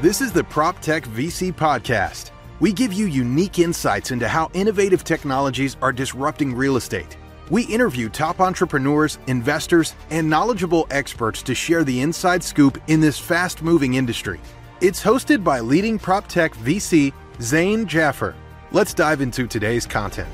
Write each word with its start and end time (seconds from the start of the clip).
This 0.00 0.22
is 0.22 0.32
the 0.32 0.44
PropTech 0.44 1.02
VC 1.02 1.52
Podcast. 1.52 2.30
We 2.58 2.72
give 2.72 2.90
you 2.90 3.04
unique 3.04 3.58
insights 3.58 4.12
into 4.12 4.26
how 4.26 4.50
innovative 4.54 5.04
technologies 5.04 5.76
are 5.82 5.92
disrupting 5.92 6.54
real 6.54 6.76
estate. 6.76 7.18
We 7.50 7.64
interview 7.64 8.08
top 8.08 8.40
entrepreneurs, 8.40 9.18
investors, 9.26 9.94
and 10.08 10.30
knowledgeable 10.30 10.86
experts 10.90 11.42
to 11.42 11.54
share 11.54 11.84
the 11.84 12.00
inside 12.00 12.42
scoop 12.42 12.80
in 12.86 13.02
this 13.02 13.18
fast 13.18 13.60
moving 13.62 13.92
industry. 13.92 14.40
It's 14.80 15.02
hosted 15.02 15.44
by 15.44 15.60
leading 15.60 15.98
PropTech 15.98 16.54
VC 16.54 17.12
Zain 17.42 17.86
Jaffer. 17.86 18.34
Let's 18.72 18.94
dive 18.94 19.20
into 19.20 19.46
today's 19.46 19.84
content. 19.84 20.30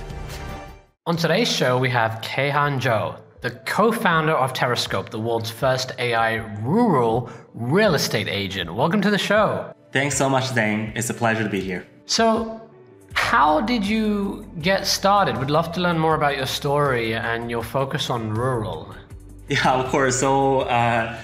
On 1.06 1.16
today's 1.16 1.50
show, 1.50 1.76
we 1.76 1.90
have 1.90 2.20
Keihan 2.20 2.80
Zhou, 2.80 3.18
the 3.46 3.52
co 3.64 3.92
founder 3.92 4.32
of 4.32 4.52
Terrascope, 4.52 5.10
the 5.10 5.20
world's 5.20 5.50
first 5.50 5.92
AI 6.00 6.34
rural 6.64 7.30
real 7.54 7.94
estate 7.94 8.26
agent. 8.26 8.74
Welcome 8.74 9.00
to 9.02 9.10
the 9.16 9.18
show. 9.18 9.72
Thanks 9.92 10.16
so 10.16 10.28
much, 10.28 10.46
Zain. 10.48 10.92
It's 10.96 11.10
a 11.10 11.14
pleasure 11.14 11.44
to 11.44 11.48
be 11.48 11.60
here. 11.60 11.86
So, 12.06 12.60
how 13.14 13.60
did 13.60 13.86
you 13.86 14.44
get 14.60 14.84
started? 14.84 15.38
We'd 15.38 15.56
love 15.58 15.70
to 15.74 15.80
learn 15.80 15.96
more 15.96 16.16
about 16.16 16.36
your 16.36 16.46
story 16.46 17.14
and 17.14 17.48
your 17.48 17.62
focus 17.62 18.10
on 18.10 18.34
rural. 18.34 18.92
Yeah, 19.48 19.74
of 19.74 19.92
course. 19.92 20.18
So, 20.18 20.62
uh, 20.62 21.16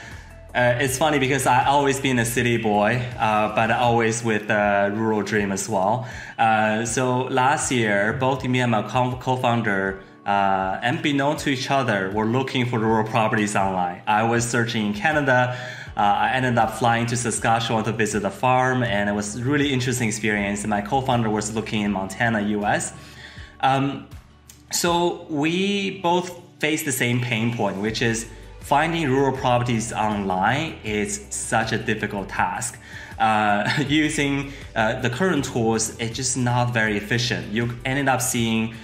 uh, 0.54 0.84
it's 0.84 0.96
funny 0.96 1.18
because 1.18 1.44
I 1.44 1.66
always 1.66 1.98
been 1.98 2.20
a 2.20 2.24
city 2.24 2.56
boy, 2.56 3.02
uh, 3.18 3.52
but 3.56 3.72
always 3.72 4.22
with 4.22 4.48
a 4.48 4.92
rural 4.94 5.22
dream 5.22 5.50
as 5.50 5.68
well. 5.68 6.06
Uh, 6.38 6.84
so 6.84 7.22
last 7.22 7.72
year, 7.72 8.12
both 8.12 8.44
me 8.44 8.60
and 8.60 8.70
my 8.70 8.82
co-founder 8.82 10.04
uh, 10.26 10.78
unbeknown 10.82 11.36
to 11.38 11.50
each 11.50 11.70
other, 11.70 12.10
were 12.10 12.26
looking 12.26 12.66
for 12.66 12.78
rural 12.78 13.06
properties 13.06 13.56
online. 13.56 14.02
I 14.06 14.22
was 14.22 14.48
searching 14.48 14.86
in 14.86 14.94
Canada. 14.94 15.58
Uh, 15.96 16.00
I 16.00 16.30
ended 16.32 16.56
up 16.56 16.78
flying 16.78 17.06
to 17.06 17.16
Saskatchewan 17.16 17.84
to 17.84 17.92
visit 17.92 18.20
the 18.20 18.30
farm, 18.30 18.82
and 18.82 19.10
it 19.10 19.12
was 19.12 19.36
a 19.36 19.44
really 19.44 19.72
interesting 19.72 20.08
experience. 20.08 20.66
My 20.66 20.80
co-founder 20.80 21.28
was 21.28 21.54
looking 21.54 21.82
in 21.82 21.92
Montana, 21.92 22.40
U.S. 22.40 22.94
Um, 23.60 24.06
so 24.70 25.26
we 25.28 26.00
both 26.00 26.40
face 26.60 26.84
the 26.84 26.92
same 26.92 27.20
pain 27.20 27.54
point, 27.54 27.76
which 27.78 28.00
is 28.00 28.26
finding 28.60 29.10
rural 29.10 29.36
properties 29.36 29.92
online 29.92 30.78
is 30.84 31.26
such 31.30 31.72
a 31.72 31.78
difficult 31.78 32.28
task. 32.28 32.78
Uh, 33.18 33.68
using 33.88 34.52
uh, 34.74 35.00
the 35.00 35.10
current 35.10 35.44
tools, 35.44 35.96
it's 35.98 36.16
just 36.16 36.36
not 36.36 36.72
very 36.72 36.96
efficient. 36.96 37.48
You 37.52 37.76
ended 37.84 38.08
up 38.08 38.22
seeing 38.22 38.74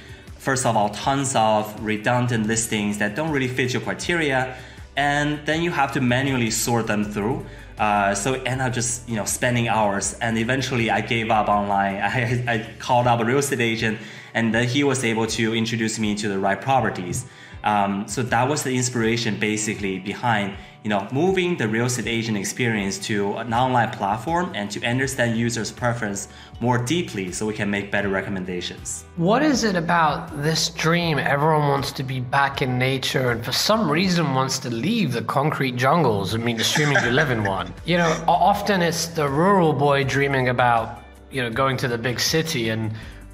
first 0.48 0.64
of 0.64 0.78
all, 0.78 0.88
tons 0.88 1.36
of 1.36 1.62
redundant 1.84 2.46
listings 2.46 2.96
that 2.96 3.14
don't 3.14 3.30
really 3.30 3.48
fit 3.48 3.70
your 3.74 3.82
criteria, 3.82 4.56
and 4.96 5.38
then 5.44 5.60
you 5.60 5.70
have 5.70 5.92
to 5.92 6.00
manually 6.00 6.50
sort 6.50 6.86
them 6.86 7.04
through. 7.04 7.44
Uh, 7.78 8.14
so 8.14 8.32
end 8.32 8.62
up 8.62 8.72
just 8.72 9.06
you 9.06 9.14
know 9.14 9.26
spending 9.26 9.68
hours, 9.68 10.14
and 10.22 10.38
eventually 10.38 10.90
I 10.90 11.02
gave 11.02 11.30
up 11.30 11.50
online. 11.50 11.96
I, 12.02 12.44
I 12.54 12.56
called 12.78 13.06
up 13.06 13.20
a 13.20 13.26
real 13.26 13.36
estate 13.36 13.60
agent, 13.60 13.98
and 14.32 14.54
then 14.54 14.66
he 14.66 14.84
was 14.84 15.04
able 15.04 15.26
to 15.26 15.54
introduce 15.54 15.98
me 15.98 16.14
to 16.14 16.30
the 16.30 16.38
right 16.38 16.58
properties. 16.58 17.26
Um, 17.64 18.06
so 18.08 18.22
that 18.22 18.48
was 18.48 18.62
the 18.62 18.76
inspiration 18.76 19.38
basically 19.38 19.98
behind 19.98 20.56
you 20.84 20.90
know 20.90 21.08
moving 21.12 21.56
the 21.56 21.66
real 21.66 21.86
estate 21.86 22.06
agent 22.06 22.38
experience 22.38 22.98
to 22.98 23.36
an 23.36 23.52
online 23.52 23.90
platform 23.90 24.52
and 24.54 24.70
to 24.70 24.84
understand 24.86 25.36
users' 25.36 25.72
preference 25.72 26.28
more 26.60 26.78
deeply 26.78 27.32
so 27.32 27.46
we 27.46 27.54
can 27.54 27.70
make 27.70 27.90
better 27.90 28.08
recommendations. 28.08 29.04
What 29.16 29.42
is 29.42 29.64
it 29.64 29.76
about 29.76 30.42
this 30.42 30.70
dream? 30.70 31.18
Everyone 31.18 31.68
wants 31.68 31.92
to 31.92 32.02
be 32.02 32.20
back 32.20 32.62
in 32.62 32.78
nature 32.78 33.30
and 33.30 33.44
for 33.44 33.52
some 33.52 33.90
reason 33.90 34.34
wants 34.34 34.58
to 34.60 34.70
leave 34.70 35.12
the 35.12 35.22
concrete 35.22 35.76
jungles. 35.76 36.34
I 36.34 36.38
mean, 36.38 36.60
assuming 36.60 37.02
you 37.04 37.10
live 37.10 37.30
in 37.30 37.44
one. 37.44 37.74
You 37.88 37.96
know, 37.96 38.24
often 38.28 38.82
it's 38.82 39.06
the 39.06 39.28
rural 39.28 39.72
boy 39.72 40.04
dreaming 40.04 40.50
about, 40.50 41.02
you 41.30 41.42
know, 41.42 41.48
going 41.48 41.76
to 41.78 41.88
the 41.88 41.96
big 41.96 42.20
city 42.20 42.68
and 42.68 42.92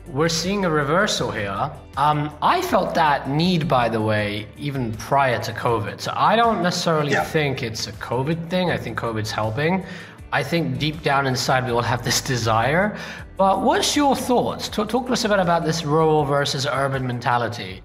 we're 0.09 0.29
seeing 0.29 0.65
a 0.65 0.71
reversal 0.71 1.31
here. 1.31 1.71
Um, 1.97 2.35
I 2.43 2.61
felt 2.61 2.95
that 2.95 3.29
need, 3.29 3.69
by 3.69 3.89
the 3.89 4.01
way, 4.01 4.47
even 4.59 4.93
prior 4.95 5.41
to 5.43 5.53
COVID. 5.53 6.01
So 6.01 6.13
I 6.15 6.37
don't 6.37 6.63
necessarily 6.63 7.13
yeah. 7.13 7.25
think 7.25 7.63
it's 7.63 7.87
a 7.87 7.93
COVID 7.93 8.51
thing. 8.51 8.71
I 8.71 8.77
think 8.77 8.99
COVID's 8.99 9.31
helping. 9.31 9.85
I 10.33 10.43
think 10.43 10.79
deep 10.79 11.03
down 11.03 11.27
inside 11.27 11.65
we 11.65 11.71
all 11.71 11.83
have 11.83 12.05
this 12.05 12.21
desire. 12.35 12.97
But 13.37 13.63
what's 13.63 13.97
your 13.97 14.15
thoughts? 14.15 14.69
Talk, 14.69 14.89
talk 14.89 15.07
to 15.07 15.13
us 15.13 15.25
a 15.25 15.29
bit 15.29 15.39
about 15.39 15.65
this 15.65 15.85
rural 15.85 16.25
versus 16.25 16.67
urban 16.67 17.07
mentality. 17.07 17.83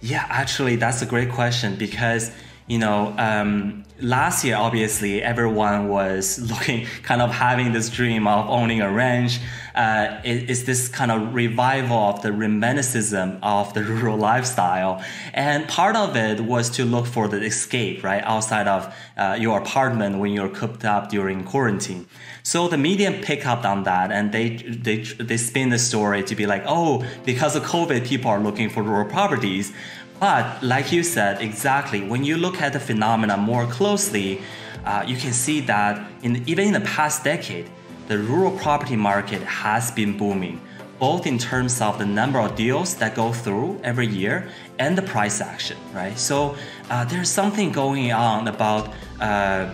Yeah, 0.00 0.26
actually, 0.28 0.76
that's 0.76 1.02
a 1.02 1.06
great 1.06 1.30
question 1.30 1.76
because 1.76 2.30
you 2.68 2.78
know, 2.78 3.14
um, 3.18 3.84
last 4.00 4.44
year, 4.44 4.56
obviously, 4.56 5.22
everyone 5.22 5.88
was 5.88 6.38
looking, 6.50 6.86
kind 7.02 7.22
of 7.22 7.30
having 7.30 7.72
this 7.72 7.88
dream 7.88 8.26
of 8.26 8.48
owning 8.48 8.80
a 8.80 8.90
ranch. 8.90 9.40
Uh, 9.74 10.20
it, 10.24 10.50
it's 10.50 10.62
this 10.62 10.88
kind 10.88 11.10
of 11.10 11.34
revival 11.34 11.96
of 11.96 12.22
the 12.22 12.32
romanticism 12.32 13.38
of 13.42 13.72
the 13.74 13.82
rural 13.84 14.16
lifestyle. 14.16 15.02
And 15.32 15.68
part 15.68 15.96
of 15.96 16.16
it 16.16 16.40
was 16.40 16.68
to 16.70 16.84
look 16.84 17.06
for 17.06 17.28
the 17.28 17.42
escape, 17.42 18.02
right, 18.02 18.22
outside 18.24 18.66
of 18.68 18.94
uh, 19.16 19.36
your 19.38 19.58
apartment 19.58 20.18
when 20.18 20.32
you're 20.32 20.48
cooped 20.48 20.84
up 20.84 21.10
during 21.10 21.44
quarantine. 21.44 22.06
So 22.42 22.66
the 22.66 22.78
media 22.78 23.12
pick 23.22 23.46
up 23.46 23.64
on 23.66 23.82
that 23.84 24.10
and 24.10 24.32
they, 24.32 24.56
they, 24.56 25.02
they 25.02 25.36
spin 25.36 25.68
the 25.68 25.78
story 25.78 26.22
to 26.24 26.34
be 26.34 26.46
like, 26.46 26.62
oh, 26.66 27.04
because 27.26 27.54
of 27.54 27.62
COVID, 27.62 28.06
people 28.06 28.30
are 28.30 28.40
looking 28.40 28.70
for 28.70 28.82
rural 28.82 29.04
properties. 29.04 29.72
But 30.20 30.62
like 30.62 30.90
you 30.90 31.02
said, 31.02 31.40
exactly, 31.40 32.02
when 32.02 32.24
you 32.24 32.36
look 32.36 32.60
at 32.60 32.72
the 32.72 32.80
phenomena 32.80 33.36
more 33.36 33.66
closely, 33.66 34.40
uh, 34.84 35.04
you 35.06 35.16
can 35.16 35.32
see 35.32 35.60
that 35.60 36.10
in, 36.22 36.42
even 36.48 36.66
in 36.66 36.72
the 36.72 36.80
past 36.80 37.22
decade, 37.22 37.68
the 38.08 38.18
rural 38.18 38.50
property 38.58 38.96
market 38.96 39.42
has 39.42 39.90
been 39.92 40.16
booming, 40.16 40.60
both 40.98 41.26
in 41.26 41.38
terms 41.38 41.80
of 41.80 41.98
the 41.98 42.06
number 42.06 42.40
of 42.40 42.56
deals 42.56 42.96
that 42.96 43.14
go 43.14 43.32
through 43.32 43.78
every 43.84 44.06
year 44.06 44.48
and 44.78 44.98
the 44.98 45.02
price 45.02 45.40
action, 45.40 45.76
right? 45.92 46.18
So 46.18 46.56
uh, 46.90 47.04
there's 47.04 47.30
something 47.30 47.70
going 47.70 48.10
on 48.12 48.48
about 48.48 48.92
uh, 49.20 49.72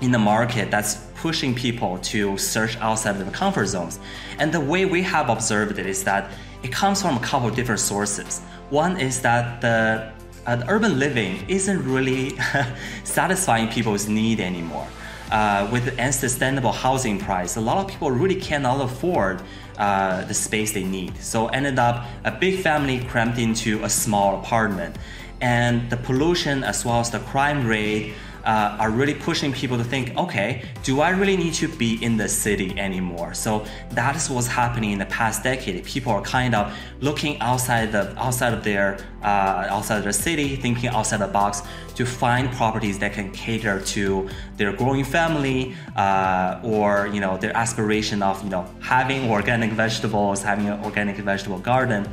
in 0.00 0.12
the 0.12 0.18
market 0.18 0.70
that's 0.70 1.06
pushing 1.16 1.54
people 1.54 1.98
to 1.98 2.36
search 2.36 2.76
outside 2.76 3.16
of 3.16 3.24
the 3.24 3.32
comfort 3.32 3.66
zones. 3.66 3.98
And 4.38 4.52
the 4.52 4.60
way 4.60 4.84
we 4.84 5.02
have 5.02 5.30
observed 5.30 5.78
it 5.78 5.86
is 5.86 6.04
that 6.04 6.30
it 6.64 6.72
comes 6.72 7.02
from 7.02 7.16
a 7.16 7.20
couple 7.20 7.50
different 7.50 7.80
sources. 7.80 8.40
One 8.70 8.98
is 8.98 9.20
that 9.20 9.60
the, 9.60 10.10
uh, 10.46 10.64
urban 10.68 10.98
living 10.98 11.44
isn't 11.48 11.84
really 11.84 12.36
satisfying 13.04 13.68
people's 13.68 14.08
need 14.08 14.40
anymore. 14.40 14.86
Uh, 15.30 15.68
with 15.72 15.84
the 15.84 16.02
unsustainable 16.02 16.72
housing 16.72 17.18
price, 17.18 17.56
a 17.56 17.60
lot 17.60 17.78
of 17.78 17.90
people 17.90 18.10
really 18.10 18.34
cannot 18.34 18.80
afford 18.80 19.42
uh, 19.78 20.24
the 20.24 20.34
space 20.34 20.72
they 20.72 20.84
need. 20.84 21.16
So 21.22 21.48
ended 21.48 21.78
up 21.78 22.06
a 22.24 22.30
big 22.30 22.60
family 22.60 23.00
crammed 23.04 23.38
into 23.38 23.82
a 23.84 23.90
small 23.90 24.40
apartment, 24.40 24.96
and 25.40 25.90
the 25.90 25.96
pollution 25.96 26.62
as 26.62 26.84
well 26.84 27.00
as 27.00 27.10
the 27.10 27.20
crime 27.20 27.66
rate 27.66 28.14
uh, 28.44 28.76
are 28.78 28.90
really 28.90 29.14
pushing 29.14 29.52
people 29.52 29.76
to 29.76 29.84
think, 29.84 30.16
okay, 30.16 30.62
do 30.82 31.00
I 31.00 31.10
really 31.10 31.36
need 31.36 31.54
to 31.54 31.68
be 31.68 32.02
in 32.04 32.16
the 32.16 32.28
city 32.28 32.78
anymore? 32.78 33.34
So 33.34 33.64
that 33.90 34.16
is 34.16 34.28
what's 34.28 34.46
happening 34.46 34.92
in 34.92 34.98
the 34.98 35.06
past 35.06 35.42
decade. 35.42 35.84
People 35.84 36.12
are 36.12 36.22
kind 36.22 36.54
of 36.54 36.76
looking 37.00 37.40
outside 37.40 37.92
the 37.92 38.14
outside 38.18 38.52
of 38.52 38.62
their 38.62 38.98
uh, 39.22 39.66
outside 39.70 39.98
of 39.98 40.04
the 40.04 40.12
city, 40.12 40.56
thinking 40.56 40.90
outside 40.90 41.18
the 41.18 41.28
box 41.28 41.62
to 41.94 42.04
find 42.04 42.50
properties 42.52 42.98
that 42.98 43.12
can 43.12 43.30
cater 43.32 43.80
to 43.80 44.28
their 44.56 44.72
growing 44.72 45.04
family 45.04 45.74
uh, 45.96 46.60
or 46.62 47.08
you 47.12 47.20
know 47.20 47.36
their 47.38 47.56
aspiration 47.56 48.22
of 48.22 48.42
you 48.44 48.50
know 48.50 48.66
having 48.80 49.30
organic 49.30 49.72
vegetables, 49.72 50.42
having 50.42 50.68
an 50.68 50.82
organic 50.84 51.16
vegetable 51.16 51.58
garden. 51.58 52.08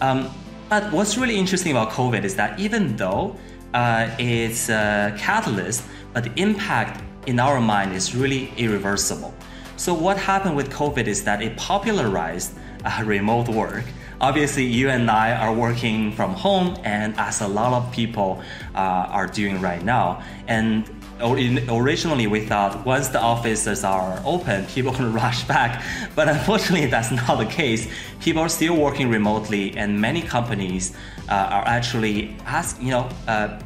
Um, 0.00 0.30
but 0.68 0.92
what's 0.92 1.16
really 1.16 1.36
interesting 1.36 1.72
about 1.72 1.90
COVID 1.90 2.24
is 2.24 2.34
that 2.36 2.58
even 2.58 2.96
though 2.96 3.36
uh, 3.74 4.08
it's 4.18 4.68
a 4.68 5.14
catalyst, 5.18 5.84
but 6.12 6.24
the 6.24 6.32
impact 6.40 7.02
in 7.26 7.40
our 7.40 7.60
mind 7.60 7.92
is 7.92 8.14
really 8.14 8.52
irreversible. 8.56 9.34
So 9.76 9.92
what 9.92 10.16
happened 10.16 10.56
with 10.56 10.70
COVID 10.70 11.06
is 11.06 11.24
that 11.24 11.42
it 11.42 11.56
popularized 11.56 12.56
uh, 12.84 13.02
remote 13.04 13.48
work. 13.48 13.84
Obviously, 14.20 14.64
you 14.64 14.88
and 14.88 15.10
I 15.10 15.34
are 15.34 15.52
working 15.52 16.12
from 16.12 16.34
home, 16.34 16.78
and 16.84 17.18
as 17.18 17.40
a 17.40 17.48
lot 17.48 17.72
of 17.72 17.92
people 17.92 18.40
uh, 18.74 18.78
are 18.78 19.26
doing 19.26 19.60
right 19.60 19.82
now. 19.82 20.22
And 20.46 20.88
originally 21.20 22.26
we 22.26 22.40
thought 22.40 22.84
once 22.84 23.08
the 23.08 23.20
offices 23.20 23.84
are 23.84 24.20
open, 24.24 24.66
people 24.66 24.92
can 24.92 25.12
rush 25.22 25.44
back. 25.44 25.82
But 26.14 26.28
unfortunately, 26.28 26.86
that's 26.86 27.10
not 27.10 27.38
the 27.38 27.46
case. 27.46 27.88
People 28.20 28.42
are 28.42 28.48
still 28.48 28.76
working 28.76 29.08
remotely, 29.08 29.76
and 29.76 30.00
many 30.00 30.22
companies 30.22 30.94
uh, 31.28 31.32
are 31.32 31.66
actually 31.66 32.36
ask, 32.46 32.80
you 32.80 32.90
know, 32.90 33.08
uh, 33.28 33.60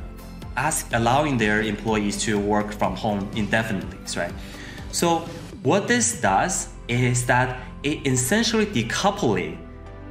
ask, 0.56 0.92
allowing 0.92 1.38
their 1.38 1.62
employees 1.62 2.20
to 2.22 2.38
work 2.38 2.72
from 2.72 2.94
home 2.96 3.28
indefinitely, 3.34 3.98
right? 4.16 4.32
So 4.92 5.20
what 5.62 5.88
this 5.88 6.20
does 6.20 6.68
is 6.88 7.26
that 7.26 7.60
it 7.82 8.06
essentially 8.06 8.66
decoupling 8.66 9.58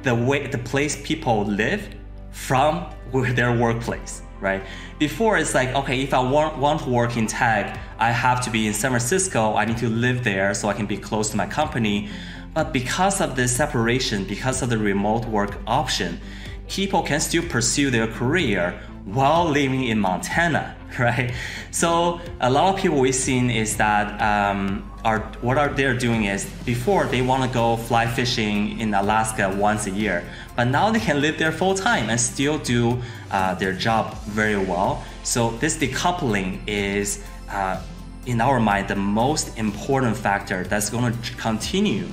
the 0.02 0.14
way 0.14 0.46
the 0.46 0.58
place 0.58 1.00
people 1.02 1.44
live 1.44 1.88
from 2.30 2.86
their 3.12 3.56
workplace 3.56 4.22
right? 4.40 4.62
Before 4.98 5.36
it's 5.38 5.54
like, 5.54 5.70
okay, 5.74 6.02
if 6.02 6.14
I 6.14 6.20
want, 6.20 6.58
want 6.58 6.82
to 6.82 6.90
work 6.90 7.16
in 7.16 7.26
tech, 7.26 7.78
I 7.98 8.10
have 8.10 8.40
to 8.44 8.50
be 8.50 8.66
in 8.66 8.74
San 8.74 8.90
Francisco. 8.90 9.54
I 9.54 9.64
need 9.64 9.78
to 9.78 9.88
live 9.88 10.24
there 10.24 10.54
so 10.54 10.68
I 10.68 10.74
can 10.74 10.86
be 10.86 10.96
close 10.96 11.30
to 11.30 11.36
my 11.36 11.46
company. 11.46 12.08
But 12.54 12.72
because 12.72 13.20
of 13.20 13.36
this 13.36 13.54
separation, 13.54 14.24
because 14.24 14.62
of 14.62 14.70
the 14.70 14.78
remote 14.78 15.24
work 15.26 15.58
option, 15.66 16.20
people 16.68 17.02
can 17.02 17.20
still 17.20 17.42
pursue 17.42 17.90
their 17.90 18.06
career 18.06 18.80
while 19.04 19.48
living 19.48 19.84
in 19.84 19.98
Montana, 19.98 20.76
right? 20.98 21.32
So 21.70 22.20
a 22.40 22.50
lot 22.50 22.74
of 22.74 22.80
people 22.80 22.98
we've 22.98 23.14
seen 23.14 23.50
is 23.50 23.76
that 23.76 24.20
um, 24.20 24.90
are 25.08 25.20
what 25.40 25.56
are 25.56 25.70
they're 25.78 26.00
doing 26.08 26.24
is 26.24 26.44
before 26.66 27.04
they 27.06 27.22
want 27.30 27.42
to 27.46 27.50
go 27.62 27.76
fly 27.88 28.06
fishing 28.06 28.78
in 28.82 28.88
Alaska 28.92 29.44
once 29.68 29.86
a 29.86 29.90
year, 29.90 30.18
but 30.56 30.64
now 30.64 30.86
they 30.94 31.00
can 31.08 31.16
live 31.26 31.36
there 31.38 31.54
full 31.62 31.74
time 31.74 32.10
and 32.10 32.20
still 32.20 32.58
do 32.58 32.82
uh, 33.30 33.54
their 33.54 33.72
job 33.86 34.02
very 34.40 34.60
well. 34.72 35.02
So 35.22 35.40
this 35.62 35.74
decoupling 35.78 36.48
is, 36.66 37.24
uh, 37.50 37.80
in 38.26 38.38
our 38.40 38.60
mind, 38.60 38.88
the 38.88 39.02
most 39.22 39.46
important 39.56 40.14
factor 40.16 40.64
that's 40.64 40.90
going 40.90 41.10
to 41.10 41.32
continue 41.48 42.06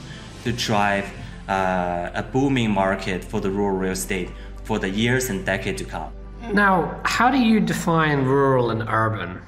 to 0.45 0.49
drive 0.53 1.05
uh, 1.49 2.21
a 2.21 2.23
booming 2.23 2.71
market 2.71 3.19
for 3.23 3.39
the 3.41 3.51
rural 3.57 3.77
real 3.77 3.91
estate 3.91 4.29
for 4.63 4.79
the 4.79 4.89
years 4.89 5.29
and 5.29 5.45
decades 5.45 5.81
to 5.81 5.87
come. 5.95 6.11
Now, 6.53 7.01
how 7.03 7.27
do 7.29 7.39
you 7.51 7.59
define 7.59 8.19
rural 8.23 8.71
and 8.71 8.83
urban? 8.87 9.41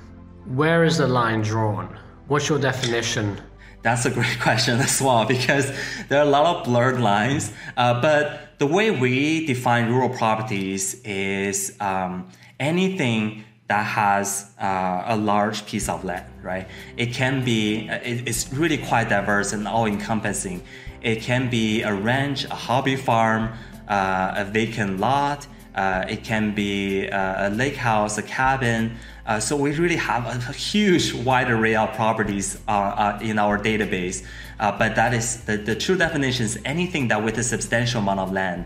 Where 0.62 0.84
is 0.84 0.98
the 0.98 1.08
line 1.08 1.42
drawn? 1.42 1.88
What's 2.28 2.50
your 2.50 2.60
definition? 2.60 3.40
That's 3.84 4.06
a 4.06 4.12
great 4.12 4.38
question 4.42 4.80
as 4.80 5.02
well 5.02 5.26
because 5.26 5.72
there 6.10 6.20
are 6.20 6.28
a 6.28 6.30
lot 6.30 6.58
of 6.58 6.66
blurred 6.66 7.00
lines. 7.00 7.54
Uh, 7.78 8.02
but 8.02 8.60
the 8.60 8.68
way 8.68 8.92
we 8.92 9.46
define 9.46 9.90
rural 9.90 10.10
properties 10.10 11.02
is 11.06 11.78
um, 11.80 12.30
anything 12.60 13.46
that 13.68 13.84
has 13.84 14.52
uh, 14.62 15.04
a 15.06 15.16
large 15.16 15.66
piece 15.66 15.88
of 15.88 16.04
land, 16.04 16.26
right? 16.44 16.68
It 16.98 17.14
can 17.14 17.46
be, 17.46 17.88
it's 17.88 18.52
really 18.52 18.78
quite 18.78 19.08
diverse 19.08 19.54
and 19.54 19.66
all 19.66 19.86
encompassing. 19.86 20.64
It 21.02 21.22
can 21.22 21.50
be 21.50 21.82
a 21.84 21.94
ranch, 21.94 22.44
a 22.44 22.56
hobby 22.56 22.98
farm, 22.98 23.54
uh, 23.88 24.34
a 24.36 24.44
vacant 24.44 25.00
lot. 25.00 25.48
Uh, 25.78 26.04
it 26.10 26.24
can 26.24 26.56
be 26.56 27.08
uh, 27.08 27.48
a 27.48 27.50
lake 27.52 27.76
house, 27.76 28.18
a 28.18 28.24
cabin. 28.24 28.98
Uh, 29.28 29.40
so 29.40 29.56
we 29.56 29.72
really 29.76 29.96
have 29.96 30.26
a, 30.26 30.54
huge 30.54 31.14
wide 31.14 31.52
array 31.52 31.76
of 31.76 31.94
properties 31.94 32.58
uh, 32.68 32.72
uh, 32.72 33.20
in 33.22 33.38
our 33.38 33.60
database. 33.60 34.26
but 34.58 34.96
that 34.96 35.14
is 35.14 35.44
the, 35.46 35.56
the 35.56 35.76
true 35.76 35.96
definition 35.96 36.46
is 36.46 36.58
anything 36.66 37.08
that 37.10 37.24
with 37.24 37.38
a 37.38 37.44
substantial 37.44 38.02
amount 38.02 38.20
of 38.20 38.32
land 38.32 38.66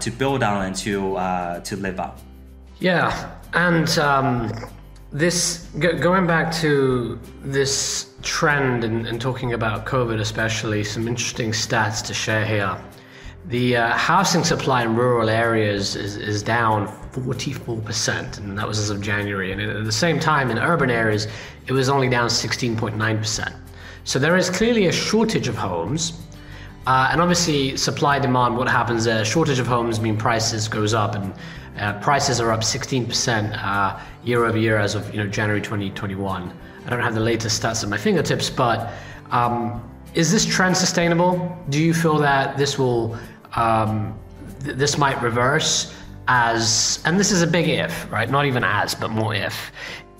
to 0.00 0.10
build 0.12 0.42
on 0.44 0.66
and 0.66 0.76
to 0.76 1.16
to 1.64 1.76
live 1.76 1.98
on. 1.98 2.12
Yeah, 2.78 3.30
and 3.54 3.88
um, 3.98 4.52
this 5.10 5.66
going 5.74 6.26
back 6.26 6.52
to 6.62 7.18
this 7.42 8.14
trend 8.22 8.84
and, 8.84 9.20
talking 9.20 9.54
about 9.54 9.86
COVID, 9.86 10.20
especially 10.20 10.84
some 10.84 11.08
interesting 11.08 11.50
stats 11.50 12.04
to 12.06 12.14
share 12.14 12.44
here. 12.44 12.76
The 13.46 13.76
uh, 13.76 13.88
housing 13.92 14.42
supply 14.42 14.82
in 14.84 14.96
rural 14.96 15.28
areas 15.28 15.96
is, 15.96 16.16
is 16.16 16.42
down 16.42 16.88
44%, 17.12 18.38
and 18.38 18.58
that 18.58 18.66
was 18.66 18.78
as 18.78 18.88
of 18.88 19.02
January. 19.02 19.52
And 19.52 19.60
at 19.60 19.84
the 19.84 19.92
same 19.92 20.18
time, 20.18 20.50
in 20.50 20.58
urban 20.58 20.88
areas, 20.88 21.28
it 21.66 21.72
was 21.72 21.90
only 21.90 22.08
down 22.08 22.28
16.9%. 22.28 23.54
So 24.04 24.18
there 24.18 24.36
is 24.36 24.48
clearly 24.48 24.86
a 24.86 24.92
shortage 24.92 25.46
of 25.46 25.56
homes. 25.56 26.22
Uh, 26.86 27.08
and 27.12 27.20
obviously, 27.20 27.76
supply 27.76 28.18
demand, 28.18 28.56
what 28.56 28.68
happens 28.68 29.04
there? 29.04 29.24
Shortage 29.26 29.58
of 29.58 29.66
homes 29.66 30.00
mean 30.00 30.16
prices 30.16 30.66
goes 30.66 30.94
up, 30.94 31.14
and 31.14 31.34
uh, 31.78 31.98
prices 32.00 32.40
are 32.40 32.50
up 32.50 32.60
16% 32.60 33.58
uh, 33.62 34.00
year 34.22 34.44
over 34.44 34.58
year 34.58 34.78
as 34.78 34.94
of 34.94 35.14
you 35.14 35.22
know 35.22 35.28
January 35.28 35.60
2021. 35.60 36.52
I 36.86 36.90
don't 36.90 37.00
have 37.00 37.14
the 37.14 37.20
latest 37.20 37.62
stats 37.62 37.82
at 37.82 37.88
my 37.88 37.96
fingertips, 37.96 38.50
but 38.50 38.92
um, 39.30 39.82
is 40.12 40.30
this 40.30 40.44
trend 40.44 40.76
sustainable? 40.76 41.58
Do 41.70 41.82
you 41.82 41.94
feel 41.94 42.18
that 42.18 42.58
this 42.58 42.78
will 42.78 43.18
um, 43.56 44.18
th- 44.62 44.76
this 44.76 44.98
might 44.98 45.20
reverse 45.22 45.94
as, 46.28 47.02
and 47.04 47.18
this 47.18 47.30
is 47.30 47.42
a 47.42 47.46
big 47.46 47.68
if, 47.68 48.10
right? 48.10 48.30
Not 48.30 48.46
even 48.46 48.64
as, 48.64 48.94
but 48.94 49.10
more 49.10 49.34
if. 49.34 49.72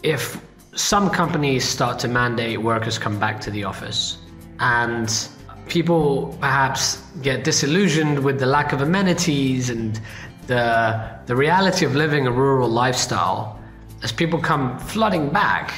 If 0.02 0.40
some 0.74 1.10
companies 1.10 1.64
start 1.64 1.98
to 2.00 2.08
mandate 2.08 2.60
workers 2.60 2.98
come 2.98 3.18
back 3.18 3.40
to 3.42 3.50
the 3.50 3.64
office 3.64 4.18
and 4.60 5.28
people 5.68 6.36
perhaps 6.40 7.02
get 7.22 7.44
disillusioned 7.44 8.18
with 8.18 8.38
the 8.38 8.46
lack 8.46 8.72
of 8.72 8.82
amenities 8.82 9.70
and 9.70 10.00
the, 10.46 11.18
the 11.26 11.34
reality 11.34 11.86
of 11.86 11.94
living 11.94 12.26
a 12.26 12.30
rural 12.30 12.68
lifestyle 12.68 13.58
as 14.02 14.12
people 14.12 14.38
come 14.38 14.78
flooding 14.78 15.30
back 15.30 15.72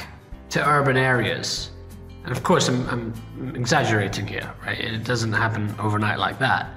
to 0.49 0.67
urban 0.67 0.97
areas. 0.97 1.71
And 2.23 2.35
of 2.35 2.43
course, 2.43 2.67
I'm, 2.67 2.87
I'm 2.89 3.55
exaggerating 3.55 4.27
here, 4.27 4.51
right? 4.65 4.77
It 4.79 5.05
doesn't 5.05 5.31
happen 5.31 5.73
overnight 5.79 6.19
like 6.19 6.37
that. 6.39 6.76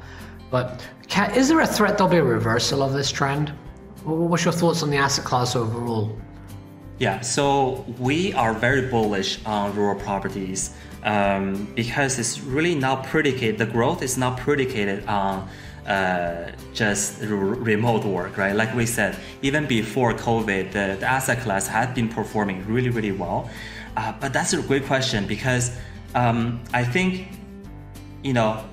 But 0.51 0.87
can, 1.09 1.35
is 1.35 1.49
there 1.49 1.61
a 1.61 1.67
threat 1.67 1.99
there'll 1.99 2.11
be 2.11 2.19
a 2.19 2.25
reversal 2.25 2.83
of 2.83 2.93
this 2.93 3.11
trend? 3.11 3.51
What's 4.05 4.45
your 4.45 4.53
thoughts 4.53 4.83
on 4.83 4.91
the 4.91 4.97
asset 4.97 5.25
class 5.25 5.55
overall? 5.55 6.17
Yeah, 6.99 7.21
so 7.21 7.85
we 7.99 8.33
are 8.35 8.53
very 8.53 8.89
bullish 8.89 9.45
on 9.47 9.75
rural 9.75 9.99
properties 9.99 10.75
um, 11.03 11.67
because 11.75 12.19
it's 12.19 12.41
really 12.41 12.75
not 12.75 13.07
predicated, 13.07 13.59
the 13.59 13.67
growth 13.67 14.03
is 14.03 14.19
not 14.19 14.39
predicated 14.39 15.07
on 15.07 15.49
uh, 15.87 16.53
just 16.75 17.23
remote 17.23 18.05
work, 18.05 18.37
right? 18.37 18.55
Like 18.55 18.75
we 18.75 18.87
said, 18.87 19.17
even 19.43 19.67
before 19.67 20.13
COVID, 20.13 20.73
the, 20.73 20.97
the 21.01 21.07
asset 21.07 21.41
class 21.41 21.67
had 21.67 21.95
been 21.95 22.09
performing 22.09 22.67
really, 22.67 22.91
really 22.91 23.13
well. 23.13 23.49
Uh, 23.97 24.13
but 24.21 24.33
that's 24.33 24.53
a 24.53 24.63
great 24.63 24.85
question 24.85 25.27
because 25.27 25.77
um, 26.15 26.63
I 26.73 26.85
think, 26.85 27.29
you 28.23 28.33
know, 28.35 28.65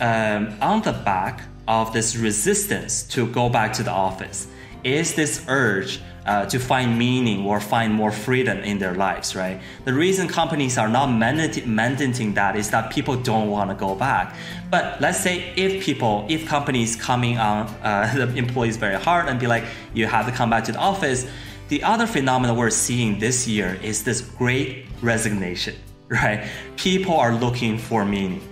um, 0.00 0.54
on 0.60 0.82
the 0.82 0.92
back 0.92 1.42
of 1.68 1.92
this 1.92 2.16
resistance 2.16 3.02
to 3.02 3.26
go 3.26 3.48
back 3.48 3.72
to 3.74 3.82
the 3.82 3.90
office 3.90 4.46
is 4.84 5.14
this 5.14 5.44
urge 5.48 6.00
uh, 6.26 6.44
to 6.46 6.58
find 6.58 6.98
meaning 6.98 7.46
or 7.46 7.60
find 7.60 7.92
more 7.92 8.10
freedom 8.10 8.58
in 8.58 8.78
their 8.78 8.94
lives, 8.94 9.36
right? 9.36 9.60
The 9.84 9.92
reason 9.92 10.26
companies 10.28 10.76
are 10.76 10.88
not 10.88 11.08
mandating 11.08 12.34
that 12.34 12.56
is 12.56 12.70
that 12.70 12.90
people 12.90 13.16
don't 13.16 13.48
want 13.48 13.70
to 13.70 13.76
go 13.76 13.94
back. 13.94 14.34
But 14.70 15.00
let's 15.00 15.20
say 15.20 15.52
if 15.56 15.84
people, 15.84 16.26
if 16.28 16.46
companies 16.46 16.96
coming 16.96 17.38
on 17.38 17.66
uh, 17.82 18.12
the 18.26 18.34
employees 18.36 18.76
very 18.76 19.00
hard 19.00 19.28
and 19.28 19.38
be 19.38 19.46
like, 19.46 19.64
you 19.94 20.06
have 20.06 20.26
to 20.26 20.32
come 20.32 20.50
back 20.50 20.64
to 20.64 20.72
the 20.72 20.78
office, 20.78 21.26
the 21.68 21.82
other 21.82 22.06
phenomenon 22.06 22.56
we're 22.56 22.70
seeing 22.70 23.18
this 23.18 23.46
year 23.46 23.78
is 23.82 24.04
this 24.04 24.20
great 24.20 24.86
resignation, 25.02 25.76
right? 26.08 26.48
People 26.76 27.16
are 27.16 27.34
looking 27.34 27.78
for 27.78 28.04
meaning. 28.04 28.42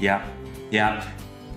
Yeah. 0.00 0.24
Yeah. 0.74 1.08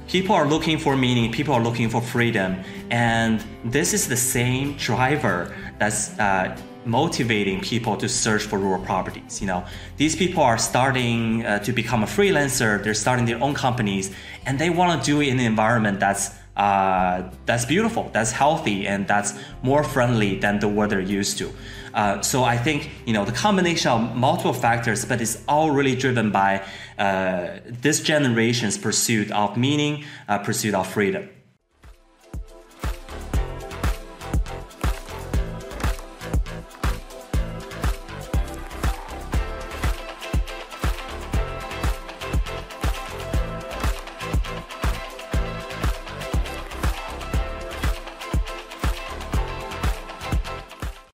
People 0.07 0.35
are 0.35 0.47
looking 0.47 0.77
for 0.77 0.95
meaning, 0.95 1.31
people 1.31 1.55
are 1.55 1.63
looking 1.63 1.89
for 1.89 2.01
freedom. 2.01 2.63
And 2.91 3.43
this 3.65 3.95
is 3.95 4.07
the 4.07 4.15
same 4.15 4.77
driver 4.77 5.55
that's 5.79 6.17
uh, 6.19 6.55
motivating 6.85 7.59
people 7.61 7.97
to 7.97 8.07
search 8.07 8.43
for 8.43 8.59
rural 8.59 8.83
properties. 8.85 9.41
You 9.41 9.47
know, 9.47 9.65
these 9.97 10.15
people 10.15 10.43
are 10.43 10.59
starting 10.59 11.43
uh, 11.43 11.57
to 11.65 11.73
become 11.73 12.03
a 12.03 12.05
freelancer, 12.05 12.81
they're 12.83 12.93
starting 12.93 13.25
their 13.25 13.41
own 13.41 13.55
companies, 13.55 14.13
and 14.45 14.59
they 14.59 14.69
want 14.69 15.01
to 15.01 15.03
do 15.03 15.19
it 15.19 15.29
in 15.29 15.39
an 15.39 15.47
environment 15.47 15.99
that's 15.99 16.36
uh, 16.57 17.29
that's 17.45 17.65
beautiful, 17.65 18.09
that's 18.11 18.31
healthy, 18.31 18.87
and 18.87 19.07
that's 19.07 19.33
more 19.61 19.83
friendly 19.83 20.39
than 20.39 20.59
the 20.59 20.67
what 20.67 20.89
they're 20.89 20.99
used 20.99 21.37
to. 21.37 21.53
Uh, 21.93 22.21
so 22.21 22.43
I 22.43 22.57
think 22.57 22.89
you 23.05 23.13
know 23.13 23.25
the 23.25 23.31
combination 23.31 23.91
of 23.91 24.15
multiple 24.15 24.53
factors, 24.53 25.05
but 25.05 25.21
it's 25.21 25.43
all 25.47 25.71
really 25.71 25.95
driven 25.95 26.31
by 26.31 26.63
uh, 26.97 27.59
this 27.65 28.01
generation's 28.01 28.77
pursuit 28.77 29.31
of 29.31 29.55
meaning, 29.55 30.03
uh, 30.27 30.39
pursuit 30.39 30.73
of 30.73 30.87
freedom. 30.87 31.29